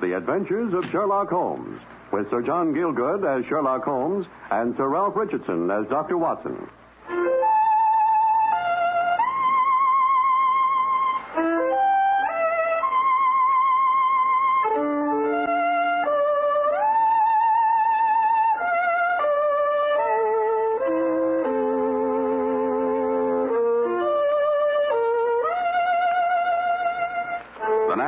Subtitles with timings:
[0.00, 1.80] The Adventures of Sherlock Holmes,
[2.12, 6.16] with Sir John Gielgud as Sherlock Holmes and Sir Ralph Richardson as Dr.
[6.16, 6.68] Watson.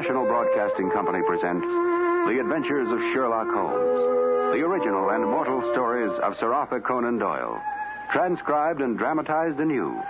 [0.01, 1.67] National Broadcasting Company presents
[5.30, 7.62] immortal stories of Sir Arthur Conan Doyle,
[8.12, 10.03] transcribed and dramatized anew,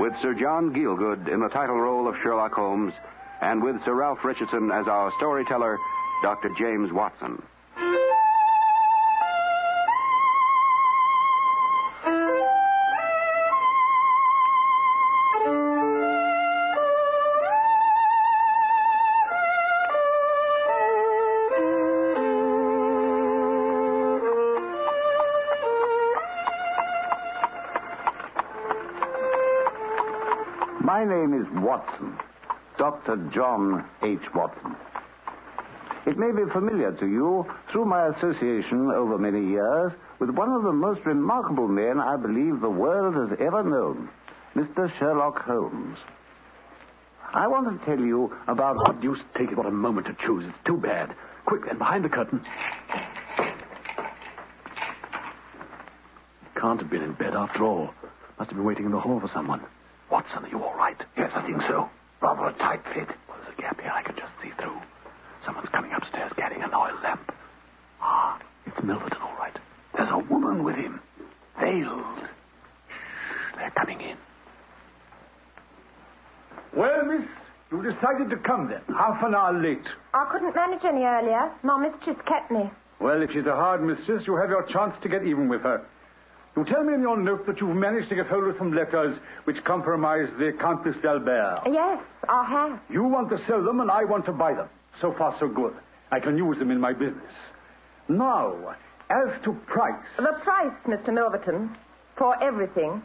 [0.00, 2.92] with Sir John Gielgud in the title role of Sherlock Holmes,
[3.40, 5.78] and with Sir Ralph Richardson as our storyteller,
[6.22, 6.50] Dr.
[6.58, 7.40] James Watson.
[30.94, 32.16] My name is Watson,
[32.78, 33.16] Dr.
[33.34, 34.32] John H.
[34.32, 34.76] Watson.
[36.06, 40.62] It may be familiar to you through my association over many years with one of
[40.62, 44.08] the most remarkable men I believe the world has ever known,
[44.54, 44.88] Mr.
[44.96, 45.98] Sherlock Holmes.
[47.32, 50.16] I want to tell you about oh, What deuce take it what a moment to
[50.24, 50.44] choose.
[50.46, 51.12] It's too bad.
[51.44, 52.40] Quick, then, behind the curtain.
[56.54, 57.92] Can't have been in bed after all.
[58.38, 59.60] Must have been waiting in the hall for someone.
[60.10, 60.96] Watson, are you all right?
[61.16, 61.88] Yes, I think so.
[62.20, 63.08] Rather a tight fit.
[63.28, 64.78] Well, there's a gap here I can just see through.
[65.44, 67.32] Someone's coming upstairs carrying an oil lamp.
[68.00, 69.56] Ah, it's Milverton, all right.
[69.96, 71.00] There's a woman with him.
[71.60, 72.20] Veiled.
[72.88, 74.16] Shh, they're coming in.
[76.76, 77.26] Well, miss,
[77.70, 79.86] you decided to come then, half an hour late.
[80.12, 81.50] I couldn't manage any earlier.
[81.62, 82.70] My mistress kept me.
[83.00, 85.84] Well, if she's a hard mistress, you have your chance to get even with her.
[86.56, 89.18] You tell me in your note that you've managed to get hold of some letters
[89.44, 91.62] which compromise the Countess d'Albert.
[91.66, 92.80] Yes, I have.
[92.88, 94.68] You want to sell them, and I want to buy them.
[95.00, 95.74] So far, so good.
[96.12, 97.32] I can use them in my business.
[98.08, 98.76] Now,
[99.10, 100.06] as to price.
[100.16, 101.08] The price, Mr.
[101.08, 101.76] Milverton,
[102.16, 103.02] for everything,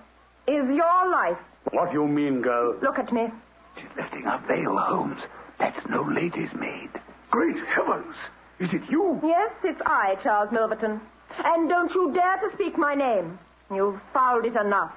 [0.47, 1.37] is your life.
[1.71, 2.77] What do you mean, girl?
[2.83, 3.29] Look at me.
[3.75, 5.21] She's lifting her veil, Holmes.
[5.57, 6.89] That's no lady's maid.
[7.31, 8.15] Great heavens!
[8.59, 9.19] Is it you?
[9.23, 10.99] Yes, it's I, Charles Milverton.
[11.37, 13.39] And don't you dare to speak my name.
[13.73, 14.93] You've fouled it enough.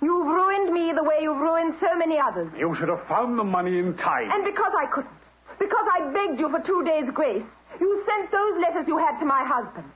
[0.00, 2.52] You've ruined me the way you've ruined so many others.
[2.56, 4.30] You should have found the money in time.
[4.30, 5.12] And because I couldn't,
[5.58, 7.42] because I begged you for two days' grace,
[7.80, 9.90] you sent those letters you had to my husband.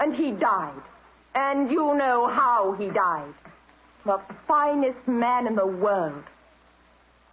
[0.00, 0.82] And he died.
[1.34, 3.34] And you know how he died.
[4.04, 6.24] The finest man in the world.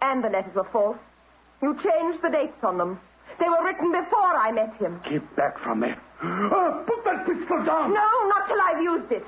[0.02, 0.98] And the letters were false.
[1.62, 3.00] You changed the dates on them.
[3.38, 5.00] They were written before I met him.
[5.08, 5.94] Keep back from me.
[6.22, 7.92] Ah, put that pistol down.
[7.94, 9.24] No, not till I've used it.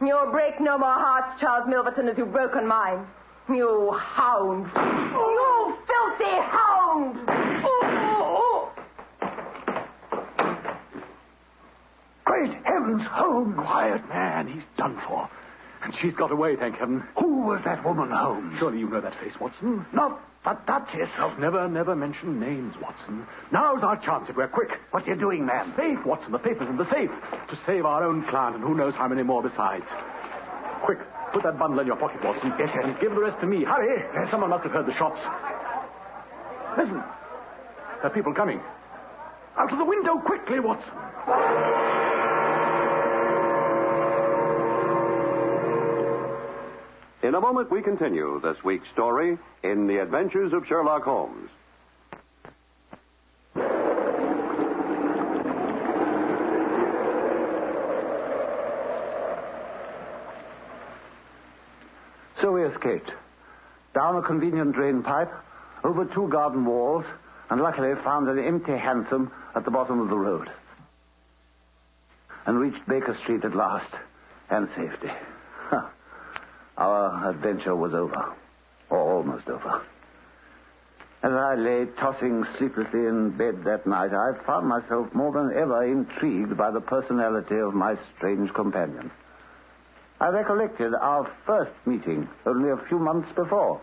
[0.00, 3.06] You'll break no more hearts, Charles Milverton, as you've broken mine.
[3.48, 4.70] You hound.
[4.74, 7.18] You filthy hound.
[7.28, 8.72] Oh,
[12.24, 13.54] Great heavens, Holmes!
[13.56, 14.48] Quiet, man.
[14.48, 15.30] He's done for.
[15.84, 17.02] And she's got away, thank heaven.
[17.18, 18.56] Who was that woman, Holmes?
[18.58, 19.86] Surely you know that face, Watson.
[19.92, 21.38] Not the Duchess of...
[21.40, 23.26] Never, never mention names, Watson.
[23.52, 24.70] Now's our chance if we're quick.
[24.92, 25.74] What are you doing, man?
[25.76, 26.30] Safe, Watson.
[26.30, 27.10] The papers in the safe.
[27.50, 29.84] To save our own client and who knows how many more besides.
[30.84, 30.98] Quick,
[31.32, 32.52] put that bundle in your pocket, Watson.
[32.58, 32.84] Yes, yes.
[32.84, 33.64] And give the rest to me.
[33.64, 34.04] Hurry.
[34.16, 35.18] Uh, someone must have heard the shots.
[36.78, 37.02] Listen.
[37.98, 38.60] There are people coming.
[39.58, 42.05] Out of the window, quickly, Watson.
[47.22, 51.50] In a moment, we continue this week's story in The Adventures of Sherlock Holmes.
[62.40, 63.10] So we escaped.
[63.94, 65.32] Down a convenient drain pipe,
[65.84, 67.06] over two garden walls,
[67.48, 70.50] and luckily found an empty hansom at the bottom of the road.
[72.44, 73.92] And reached Baker Street at last,
[74.50, 75.10] and safety.
[75.70, 75.88] Huh.
[76.78, 78.34] Our adventure was over,
[78.90, 79.82] or almost over.
[81.22, 85.84] As I lay tossing sleeplessly in bed that night, I found myself more than ever
[85.84, 89.10] intrigued by the personality of my strange companion.
[90.20, 93.80] I recollected our first meeting only a few months before.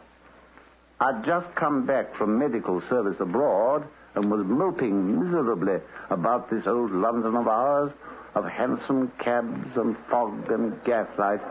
[1.00, 5.80] I'd just come back from medical service abroad and was moping miserably
[6.10, 7.92] about this old London of ours,
[8.36, 11.42] of hansom cabs and fog and gaslight,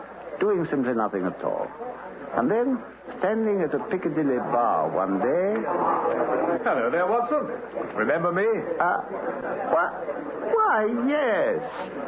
[0.43, 1.71] doing simply nothing at all.
[2.35, 2.83] And then,
[3.19, 5.55] standing at a Piccadilly bar one day,
[6.67, 7.47] Hello there, Watson.
[7.94, 8.47] Remember me?
[8.81, 8.99] uh,
[9.71, 9.87] why,
[10.50, 11.62] why, yes,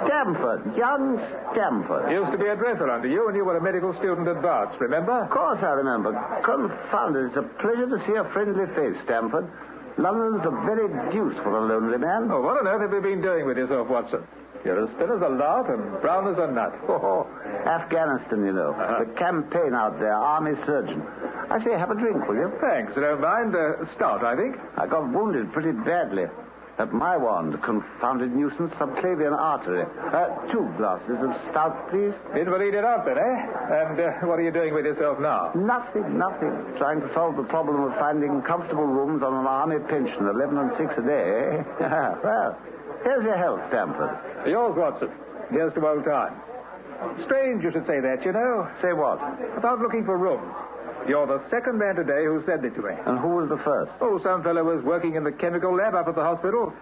[0.07, 1.19] Stamford, young
[1.53, 2.11] Stamford.
[2.11, 4.75] Used to be a dresser under you when you were a medical student at Barts,
[4.81, 5.13] remember?
[5.13, 6.11] Of course I remember.
[6.43, 9.47] Confound it, it's a pleasure to see a friendly face, Stamford.
[9.97, 12.27] London's a very deuce for a lonely man.
[12.33, 14.27] Oh, what on earth have you been doing with yourself, Watson?
[14.65, 16.73] You're as thin as a lark and brown as a nut.
[16.89, 17.29] Oh,
[17.67, 18.73] Afghanistan, you know.
[18.73, 19.05] Uh-huh.
[19.05, 21.03] The campaign out there, army surgeon.
[21.51, 22.53] I say, have a drink, will you?
[22.61, 23.55] Thanks, don't mind.
[23.55, 24.57] Uh, stout, I think.
[24.77, 26.25] I got wounded pretty badly.
[26.77, 29.87] At Maiwand, confounded nuisance, subclavian artery.
[29.87, 32.13] Uh, two glasses of stout, please.
[32.35, 33.47] Invalided out then, eh?
[33.71, 35.53] And uh, what are you doing with yourself now?
[35.55, 36.51] Nothing, nothing.
[36.77, 40.73] Trying to solve the problem of finding comfortable rooms on an army pension, 11 and
[40.77, 42.15] 6 a day, eh?
[42.25, 42.59] well,
[43.05, 44.19] here's your health, Stamford.
[44.49, 45.11] Yours, Watson.
[45.53, 46.35] Here's to old times.
[47.25, 48.69] Strange you should say that, you know.
[48.83, 49.19] Say what?
[49.57, 50.53] About looking for rooms.
[51.09, 52.95] You're the second man today who said it to me.
[53.07, 53.93] And who was the first?
[54.01, 56.73] Oh, some fellow was working in the chemical lab up at the hospital.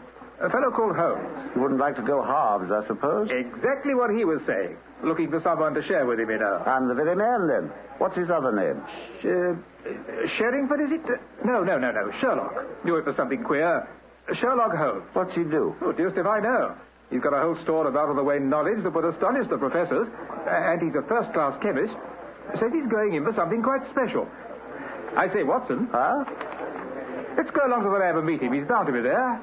[0.40, 1.50] A fellow called Holmes.
[1.54, 3.28] You wouldn't like to go halves, I suppose?
[3.30, 4.76] Exactly what he was saying.
[5.02, 6.62] Looking for someone to share with him, you know.
[6.66, 7.70] I'm the very man, then.
[7.98, 8.82] What's his other name?
[9.20, 11.20] Sh- uh, Sherringford, is it?
[11.44, 12.10] No, no, no, no.
[12.20, 12.84] Sherlock.
[12.84, 13.88] Knew it was something queer.
[14.34, 15.04] Sherlock Holmes.
[15.12, 15.74] What's he do?
[15.82, 16.74] Oh, deuced if I know.
[17.12, 20.08] He's got a whole store of out-of-the-way knowledge that would astonish the professors.
[20.48, 21.94] And he's a first-class chemist.
[22.58, 24.26] Says he's going in for something quite special.
[25.16, 26.24] I say, Watson, Huh?
[27.36, 28.52] let's go along to the lab and meet him.
[28.52, 29.36] He's bound to be there.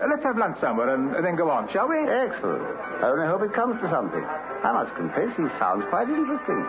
[0.00, 1.96] Uh, let's have lunch somewhere and, and then go on, shall we?
[1.96, 2.62] Excellent.
[3.02, 4.20] I only hope it comes to something.
[4.22, 6.60] I must confess, he sounds quite interesting.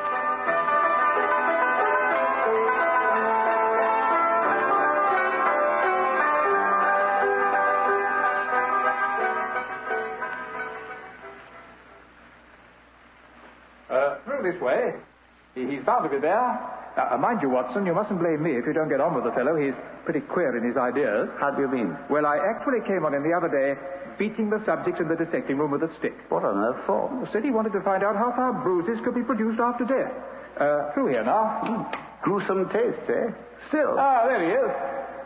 [16.10, 16.60] To be there.
[16.96, 19.26] Now, uh, mind you, Watson, you mustn't blame me if you don't get on with
[19.26, 19.56] the fellow.
[19.58, 19.76] He's
[20.06, 21.30] pretty queer in his ideas.
[21.40, 21.98] How do you mean?
[22.10, 23.76] Well, I actually came on him the other day
[24.18, 26.16] beating the subject in the dissecting room with a stick.
[26.30, 27.28] What on earth for?
[27.34, 30.12] Said he wanted to find out how far bruises could be produced after death.
[30.56, 31.92] Uh, through here now.
[32.24, 33.32] Gruesome tastes, eh?
[33.68, 33.96] Still.
[34.00, 34.72] Ah, there he is.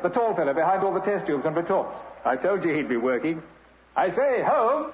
[0.01, 1.95] The tall fellow behind all the test tubes and retorts.
[2.25, 3.43] I told you he'd be working.
[3.95, 4.93] I say, Holmes.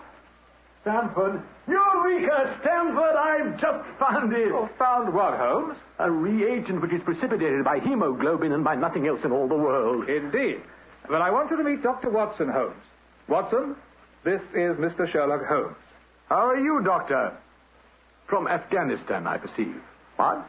[0.86, 1.42] Stamford.
[1.68, 3.16] Eureka, Stamford!
[3.16, 4.52] I've just found it.
[4.52, 5.76] Oh, found what, Holmes?
[5.98, 10.08] A reagent which is precipitated by hemoglobin and by nothing else in all the world.
[10.08, 10.62] Indeed.
[11.10, 12.12] But I want you to meet Dr.
[12.12, 12.76] Watson Holmes.
[13.28, 13.76] Watson,
[14.24, 15.12] this is Mr.
[15.12, 15.76] Sherlock Holmes.
[16.30, 17.36] How are you, Doctor?
[18.28, 19.82] From Afghanistan, I perceive.
[20.18, 20.46] What?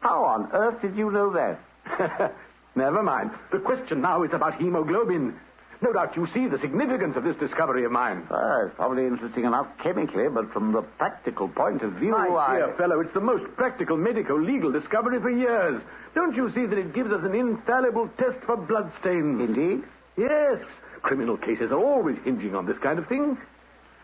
[0.00, 2.32] How on earth did you know that?
[2.76, 3.32] Never mind.
[3.50, 5.34] The question now is about hemoglobin.
[5.82, 8.24] No doubt you see the significance of this discovery of mine.
[8.30, 12.56] Well, it's probably interesting enough chemically, but from the practical point of view, My I...
[12.58, 15.82] dear fellow, it's the most practical medico legal discovery for years.
[16.14, 19.40] Don't you see that it gives us an infallible test for bloodstains?
[19.40, 19.82] Indeed?
[20.16, 20.60] Yes.
[21.02, 23.36] Criminal cases are always hinging on this kind of thing.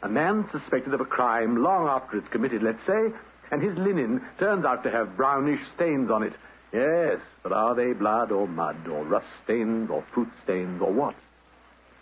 [0.03, 3.13] A man suspected of a crime long after it's committed, let's say,
[3.53, 6.33] and his linen turns out to have brownish stains on it.
[6.73, 11.15] Yes, but are they blood or mud or rust stains or fruit stains or what?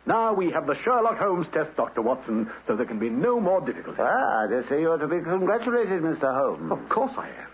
[0.06, 2.00] Now we have the Sherlock Holmes test, Dr.
[2.00, 3.98] Watson, so there can be no more difficulty.
[4.00, 6.32] Ah, I dare say you are to be congratulated, Mr.
[6.32, 6.70] Holmes.
[6.70, 7.48] Of course I am.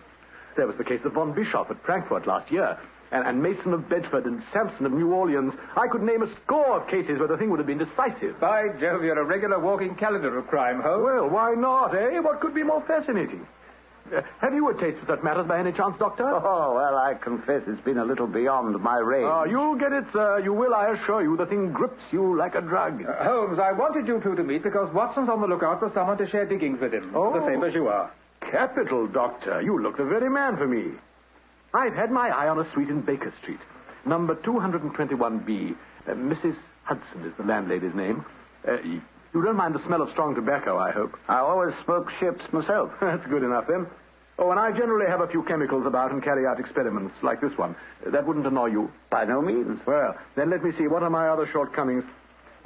[0.56, 2.78] There was the case of von Bischoff at Frankfurt last year,
[3.10, 5.54] and, and Mason of Bedford and Sampson of New Orleans.
[5.76, 8.38] I could name a score of cases where the thing would have been decisive.
[8.38, 11.05] By Jove, you're a regular walking calendar of crime, Holmes.
[11.05, 12.19] Well, why not, eh?
[12.20, 13.46] What could be more fascinating?
[14.12, 16.28] Uh, have you a taste for such matters by any chance, Doctor?
[16.28, 19.28] Oh, well, I confess it's been a little beyond my range.
[19.31, 20.40] Ah, you'll get it, sir.
[20.40, 21.36] You will, I assure you.
[21.36, 23.04] The thing grips you like a drug.
[23.04, 26.19] Uh, Holmes, I wanted you two to meet because Watson's on the lookout for someone
[26.19, 27.12] to share diggings with him.
[27.14, 27.32] Oh.
[27.32, 28.12] The same as you are.
[28.50, 29.62] Capital, Doctor.
[29.62, 30.92] You look the very man for me.
[31.72, 33.60] I've had my eye on a suite in Baker Street,
[34.04, 35.74] number 221B.
[36.06, 36.56] Uh, Mrs.
[36.84, 38.24] Hudson is the landlady's name.
[38.69, 39.00] Uh, you
[39.42, 41.19] don't mind the smell of strong tobacco, I hope.
[41.28, 42.90] I always smoke ships myself.
[43.00, 43.86] That's good enough, then.
[44.43, 47.56] Oh, and I generally have a few chemicals about and carry out experiments like this
[47.56, 47.77] one.
[48.05, 48.91] That wouldn't annoy you.
[49.08, 49.81] By no means.
[49.87, 50.89] Well, then let me see.
[50.89, 52.03] What are my other shortcomings?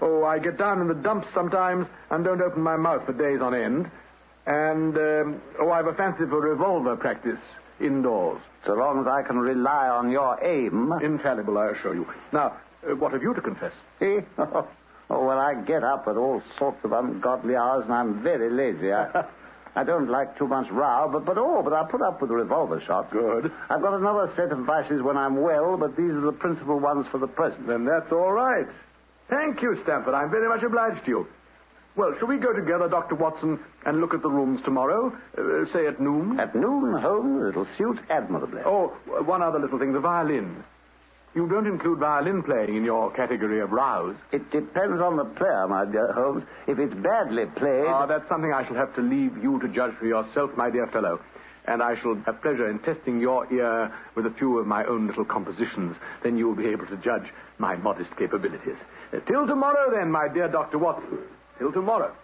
[0.00, 3.42] Oh, I get down in the dumps sometimes and don't open my mouth for days
[3.42, 3.90] on end.
[4.46, 7.40] And, um, oh, I've a fancy for revolver practice
[7.78, 8.40] indoors.
[8.64, 10.94] So long as I can rely on your aim.
[11.02, 12.06] Infallible, I assure you.
[12.32, 12.56] Now,
[12.90, 13.72] uh, what have you to confess?
[14.00, 14.20] See?
[15.08, 18.92] Oh, well, I get up at all sorts of ungodly hours, and I'm very lazy.
[18.92, 19.24] I,
[19.76, 22.36] I don't like too much row, but, but oh, but I'll put up with the
[22.36, 23.12] revolver shots.
[23.12, 23.52] Good.
[23.68, 27.06] I've got another set of vices when I'm well, but these are the principal ones
[27.12, 27.66] for the present.
[27.66, 28.66] Then that's all right.
[29.28, 30.14] Thank you, Stamford.
[30.14, 31.26] I'm very much obliged to you.
[31.94, 33.16] Well, shall we go together, Dr.
[33.16, 35.16] Watson, and look at the rooms tomorrow?
[35.36, 36.40] Uh, say at noon?
[36.40, 38.62] At noon, Holmes, it'll suit admirably.
[38.64, 38.88] Oh,
[39.24, 40.62] one other little thing the violin.
[41.36, 44.16] You don't include violin playing in your category of rows.
[44.32, 46.44] It depends on the player, my dear Holmes.
[46.66, 47.84] If it's badly played.
[47.88, 50.86] Ah, that's something I shall have to leave you to judge for yourself, my dear
[50.86, 51.20] fellow.
[51.66, 55.08] And I shall have pleasure in testing your ear with a few of my own
[55.08, 55.96] little compositions.
[56.22, 58.78] Then you will be able to judge my modest capabilities.
[59.12, 60.78] Uh, till tomorrow, then, my dear Dr.
[60.78, 61.18] Watson.
[61.58, 62.14] Till tomorrow.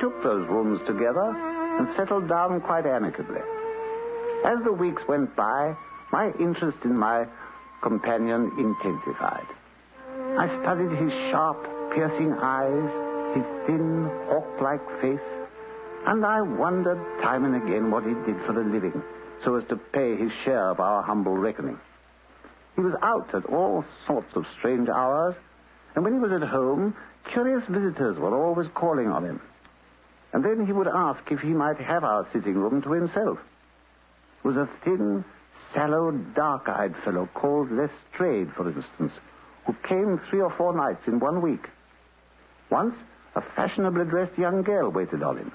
[0.00, 1.34] Took those rooms together
[1.78, 3.40] and settled down quite amicably.
[4.44, 5.76] As the weeks went by,
[6.10, 7.26] my interest in my
[7.82, 9.46] companion intensified.
[10.38, 15.20] I studied his sharp, piercing eyes, his thin, hawk-like face,
[16.06, 19.02] and I wondered time and again what he did for a living
[19.44, 21.78] so as to pay his share of our humble reckoning.
[22.76, 25.34] He was out at all sorts of strange hours,
[25.94, 26.94] and when he was at home,
[27.30, 29.40] curious visitors were always calling on him.
[30.32, 33.38] And then he would ask if he might have our sitting room to himself.
[34.42, 35.24] It was a thin,
[35.74, 39.12] sallow, dark-eyed fellow called Lestrade, for instance,
[39.66, 41.68] who came three or four nights in one week.
[42.70, 42.94] Once,
[43.34, 45.52] a fashionably dressed young girl waited on him.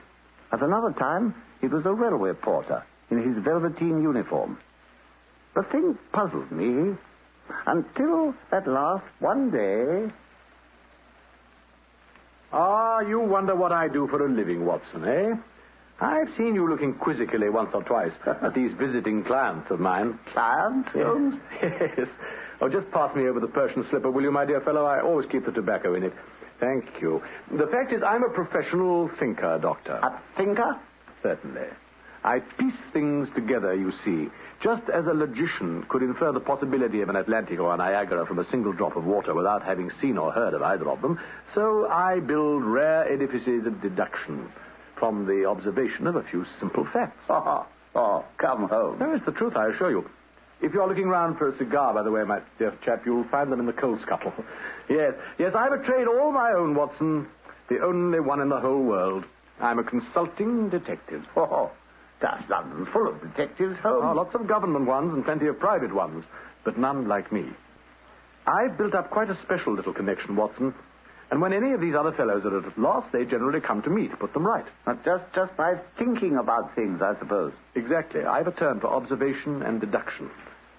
[0.51, 4.57] At another time, it was a railway porter in his velveteen uniform.
[5.55, 6.95] The thing puzzled me
[7.65, 10.11] until, at last, one day,
[12.97, 15.33] Ah, you wonder what I do for a living, Watson, eh?
[15.99, 20.17] I've seen you looking quizzically once or twice at these visiting clients of mine.
[20.31, 21.35] client, Holmes?
[21.61, 22.07] Yes.
[22.61, 24.85] Oh, just pass me over the Persian slipper, will you, my dear fellow?
[24.85, 26.13] I always keep the tobacco in it.
[26.61, 27.21] Thank you.
[27.51, 29.95] The fact is, I'm a professional thinker, Doctor.
[29.95, 30.79] A thinker?
[31.21, 31.67] Certainly.
[32.25, 34.31] I piece things together, you see.
[34.59, 38.39] Just as a logician could infer the possibility of an Atlantic or a Niagara from
[38.39, 41.19] a single drop of water without having seen or heard of either of them,
[41.53, 44.51] so I build rare edifices of deduction
[44.97, 47.25] from the observation of a few simple facts.
[47.29, 48.97] Oh, oh, come home.
[48.99, 50.09] No, it's the truth, I assure you.
[50.61, 53.51] If you're looking round for a cigar, by the way, my dear chap, you'll find
[53.51, 54.33] them in the coal scuttle.
[54.89, 57.27] yes, yes, I've a trade all my own, Watson.
[57.69, 59.25] The only one in the whole world.
[59.59, 61.23] I'm a consulting detective.
[61.37, 61.71] Oh,
[62.25, 64.01] that's London full of detectives, Holmes.
[64.01, 66.25] Oh, ah, lots of government ones and plenty of private ones,
[66.63, 67.45] but none like me.
[68.47, 70.73] I've built up quite a special little connection, Watson.
[71.29, 73.89] And when any of these other fellows are at a loss, they generally come to
[73.91, 74.65] me to put them right.
[74.87, 77.53] Not just, just by thinking about things, I suppose.
[77.75, 78.23] Exactly.
[78.23, 80.31] I've a turn for observation and deduction,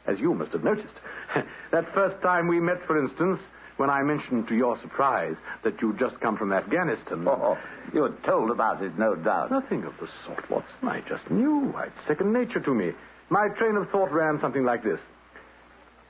[0.06, 0.94] as you must have noticed.
[1.72, 3.40] that first time we met, for instance,
[3.76, 7.26] when I mentioned to your surprise that you'd just come from Afghanistan.
[7.36, 7.58] Oh,
[7.92, 9.50] you were told about it, no doubt.
[9.50, 10.88] Nothing of the sort, Watson.
[10.88, 11.74] I just knew.
[11.84, 12.92] It's second nature to me.
[13.28, 15.00] My train of thought ran something like this.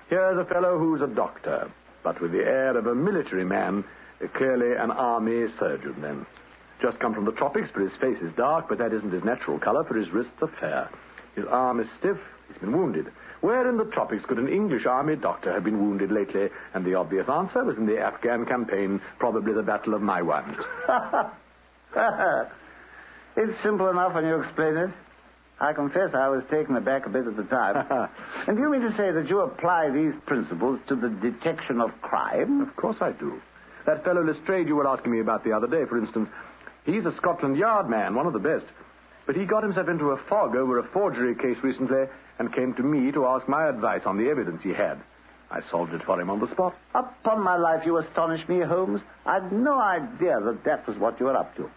[0.09, 1.71] Here's a fellow who's a doctor,
[2.05, 3.85] but with the air of a military man,
[4.35, 6.27] clearly an army surgeon then.
[6.81, 9.59] Just come from the tropics, for his face is dark, but that isn't his natural
[9.59, 10.91] color, for his wrists are fair.
[11.35, 13.07] His arm is stiff, he's been wounded.
[13.47, 16.49] Where in the tropics could an English army doctor have been wounded lately?
[16.75, 20.57] And the obvious answer was in the Afghan campaign, probably the Battle of Maiwand.
[23.37, 24.91] it's simple enough when you explain it.
[25.61, 27.87] I confess I was taken aback a bit at the time.
[28.49, 31.93] and do you mean to say that you apply these principles to the detection of
[32.03, 32.63] crime?
[32.63, 33.41] Of course I do.
[33.87, 36.29] That fellow Lestrade you were asking me about the other day, for instance,
[36.85, 38.67] he's a Scotland Yard man, one of the best.
[39.25, 42.07] But he got himself into a fog over a forgery case recently
[42.39, 45.01] and came to me to ask my advice on the evidence he had.
[45.51, 46.75] I solved it for him on the spot.
[46.95, 49.01] Upon my life, you astonish me, Holmes.
[49.25, 51.71] I'd no idea that that was what you were up to.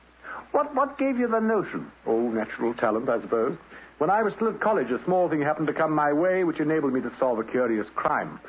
[0.52, 1.92] What, what gave you the notion?
[2.08, 3.58] Oh, natural talent, I suppose.
[4.00, 6.60] When I was still at college, a small thing happened to come my way which
[6.60, 8.40] enabled me to solve a curious crime.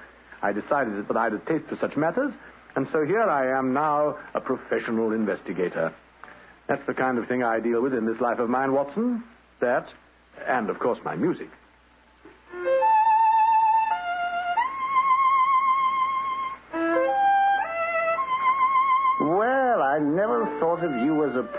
[0.43, 2.33] I decided that I had a taste for such matters,
[2.77, 5.93] and so here I am now, a professional investigator.
[6.67, 9.25] That's the kind of thing I deal with in this life of mine, Watson.
[9.61, 9.93] That,
[10.47, 11.51] and of course my music.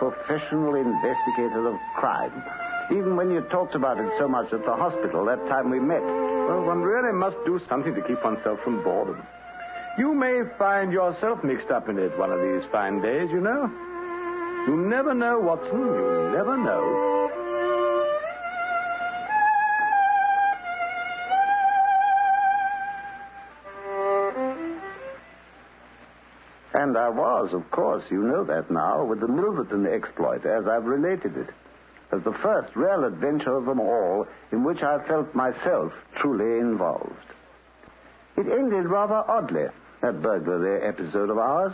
[0.02, 2.34] Professional investigator of crime.
[2.90, 6.02] Even when you talked about it so much at the hospital that time we met.
[6.02, 9.22] Well, one really must do something to keep oneself from boredom.
[10.00, 13.70] You may find yourself mixed up in it one of these fine days, you know.
[14.68, 15.80] You never know, Watson.
[15.80, 17.21] You never know.
[26.82, 30.86] And I was, of course, you know that now, with the Milverton exploit, as I've
[30.86, 31.50] related it,
[32.12, 37.14] as the first real adventure of them all in which I felt myself truly involved.
[38.36, 39.68] It ended rather oddly,
[40.02, 41.74] that burglary episode of ours.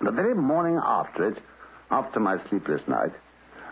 [0.00, 1.38] The very morning after it,
[1.92, 3.12] after my sleepless night,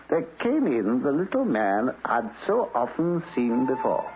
[0.08, 4.08] there came in the little man I'd so often seen before.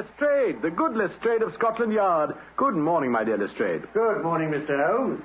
[0.00, 2.34] Lestrade, the good Lestrade of Scotland Yard.
[2.58, 3.82] Good morning, my dear Lestrade.
[3.94, 4.76] Good morning, Mr.
[4.86, 5.22] Holmes.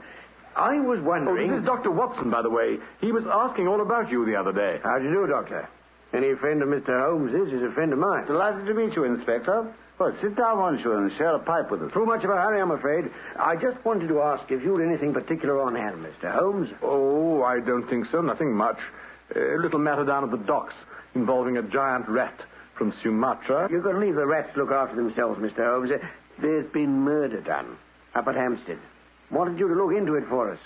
[0.55, 1.51] I was Oh, wondering.
[1.51, 1.91] this is Dr.
[1.91, 2.79] Watson, by the way.
[3.01, 4.79] He was asking all about you the other day.
[4.81, 5.67] How do you do, Doctor?
[6.13, 6.97] Any friend of Mr.
[6.97, 8.25] Holmes's is a friend of mine.
[8.27, 9.73] Delighted to meet you, Inspector.
[9.99, 11.91] Well, sit down, won't you, and share a pipe with us.
[11.91, 13.11] Too much of a hurry, I'm afraid.
[13.37, 16.31] I just wanted to ask if you'd anything particular on hand, Mr.
[16.31, 16.69] Holmes.
[16.81, 18.21] Oh, I don't think so.
[18.21, 18.79] Nothing much.
[19.35, 20.75] A little matter down at the docks
[21.13, 22.45] involving a giant rat
[22.81, 23.67] from Sumatra.
[23.69, 25.57] You can leave the rats to look after themselves, Mr.
[25.71, 25.91] Holmes.
[25.91, 25.99] Uh,
[26.41, 27.77] There's been murder done
[28.15, 28.79] up at Hampstead.
[29.29, 30.57] Wanted you to look into it for us.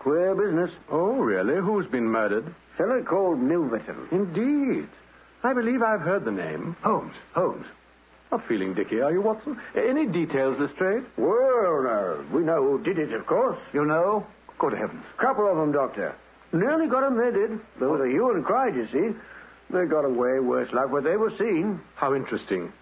[0.00, 0.72] Queer business.
[0.90, 1.54] Oh, really?
[1.60, 2.52] Who's been murdered?
[2.76, 4.08] Fellow called Milverton.
[4.10, 4.88] Indeed.
[5.44, 6.74] I believe I've heard the name.
[6.82, 7.14] Holmes.
[7.36, 7.66] Holmes.
[8.32, 9.60] Not feeling dicky, are you, Watson?
[9.76, 11.04] Any details, Lestrade?
[11.16, 13.58] Well, uh, we know who did it, of course.
[13.72, 14.26] You know?
[14.58, 15.04] Good heavens.
[15.18, 16.16] Couple of them, Doctor.
[16.52, 17.60] Nearly got got 'em, they did.
[17.78, 19.16] There was a hue and cry, you see.
[19.72, 21.80] They got away, worse luck, but they were seen.
[21.94, 22.72] How interesting.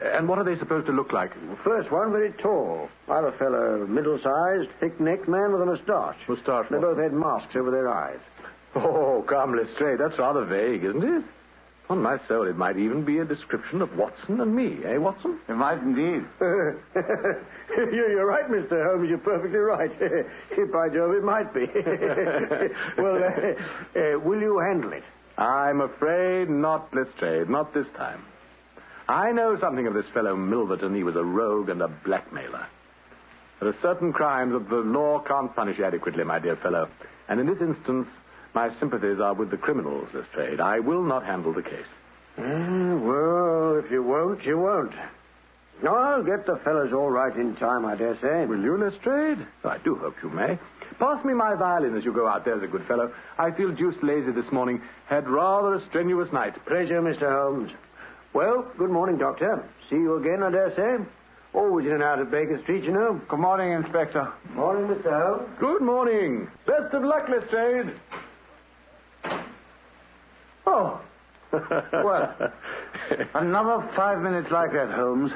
[0.00, 1.32] And what are they supposed to look like?
[1.64, 2.88] First one, very tall.
[3.08, 6.16] Other fellow, middle-sized, thick-necked man with a moustache.
[6.28, 6.94] Moustache, They what?
[6.94, 8.20] both had masks over their eyes.
[8.76, 9.98] Oh, come, Lestrade.
[9.98, 11.24] That's rather vague, isn't it?
[11.90, 15.40] On my soul, it might even be a description of Watson and me, eh, Watson?
[15.48, 16.22] It might indeed.
[16.40, 18.84] you're, you're right, Mr.
[18.84, 19.08] Holmes.
[19.08, 19.90] You're perfectly right.
[20.72, 21.64] By Jove, it might be.
[23.02, 25.02] well, uh, uh, will you handle it?
[25.38, 27.48] I'm afraid not, Lestrade.
[27.48, 28.24] Not this time.
[29.08, 30.94] I know something of this fellow Milverton.
[30.94, 32.66] He was a rogue and a blackmailer.
[33.60, 36.88] There are certain crimes that the law can't punish adequately, my dear fellow.
[37.28, 38.08] And in this instance,
[38.54, 40.60] my sympathies are with the criminals, Lestrade.
[40.60, 41.86] I will not handle the case.
[42.36, 44.92] Ah, well, if you won't, you won't.
[45.82, 48.46] No, I'll get the fellows all right in time, I dare say.
[48.46, 49.46] Will you, Lestrade?
[49.64, 50.58] I do hope you may.
[50.98, 53.12] Pass me my violin as you go out, there's a good fellow.
[53.38, 54.80] I feel deuced lazy this morning.
[55.06, 56.54] Had rather a strenuous night.
[56.66, 57.30] Pleasure, Mr.
[57.30, 57.70] Holmes.
[58.32, 59.64] Well, good morning, Doctor.
[59.88, 61.04] See you again, I dare say.
[61.54, 63.20] Always in and out of Baker Street, you know.
[63.28, 64.32] Good morning, Inspector.
[64.54, 65.10] Morning, Mr.
[65.10, 65.48] Holmes.
[65.58, 66.48] Good morning.
[66.66, 67.94] Best of luck, Lestrade.
[70.66, 71.00] Oh.
[71.50, 72.52] Well,
[73.34, 75.32] another five minutes like that, Holmes.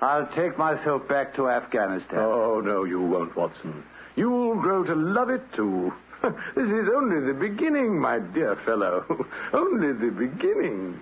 [0.00, 2.18] I'll take myself back to Afghanistan.
[2.18, 3.84] Oh, no, you won't, Watson.
[4.16, 5.92] You'll grow to love it, too.
[6.54, 9.04] This is only the beginning, my dear fellow.
[9.52, 11.00] only the beginning.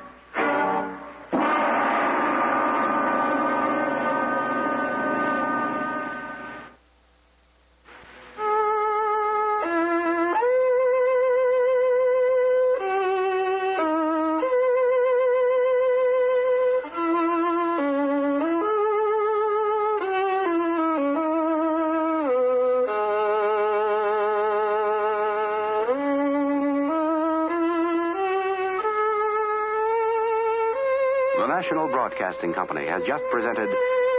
[31.70, 33.70] National Broadcasting Company has just presented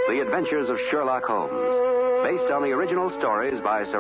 [0.08, 1.52] The Adventures of Sherlock Holmes,
[2.24, 4.00] based on the original stories by Sir